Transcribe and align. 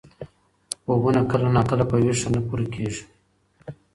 خوبونه 0.83 1.21
کله 1.31 1.47
ناکله 1.55 1.83
په 1.89 1.95
ویښه 2.03 2.29
نه 2.35 2.39
پوره 2.47 2.65
کېږي. 2.73 3.03